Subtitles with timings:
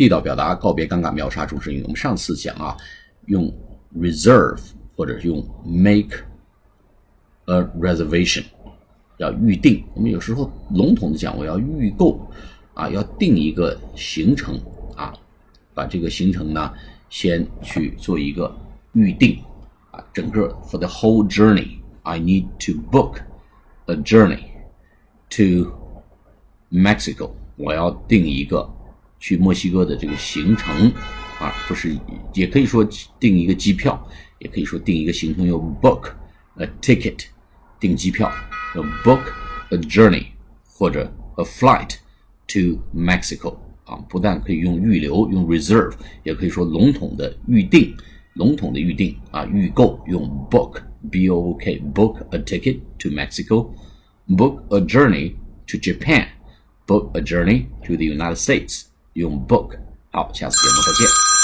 [0.00, 1.82] 地道表达告别尴尬，秒杀终身英语。
[1.82, 2.74] 我们上次讲啊，
[3.26, 3.52] 用
[3.94, 4.58] reserve
[4.96, 6.16] 或者用 make
[7.44, 8.42] a reservation
[9.18, 9.84] 要预定。
[9.92, 12.18] 我们有时候笼统的讲，我要预购
[12.72, 14.58] 啊，要定一个行程
[14.96, 15.12] 啊，
[15.74, 16.72] 把这个行程呢
[17.10, 18.50] 先去做一个
[18.94, 19.38] 预定
[19.90, 23.18] 啊，整个 for the whole journey，I need to book
[23.84, 24.46] a journey
[25.28, 25.70] to
[26.70, 27.32] Mexico。
[27.56, 28.66] 我要定一个
[29.20, 30.90] 去墨西哥的这个行程
[31.38, 31.96] 啊，不是，
[32.34, 32.84] 也可以说
[33.20, 34.08] 订一个机票，
[34.38, 36.10] 也可以说订一个行程，用 book
[36.56, 37.26] a ticket
[37.78, 38.32] 订机票，
[38.74, 39.20] 用 book
[39.70, 40.24] a journey
[40.66, 41.96] 或者 a flight
[42.48, 45.92] to Mexico 啊，不但可以用预留，用 reserve，
[46.24, 47.94] 也可以说笼统的预定，
[48.34, 55.34] 笼统的预定啊，预购用 book b o o k book a ticket to Mexico，book a journey
[55.66, 56.26] to Japan。
[56.86, 59.78] book a journey to the United States，用 book。
[60.12, 61.39] 好，下次节目再见。